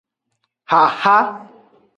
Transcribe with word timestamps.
Xaxa. 0.71 1.17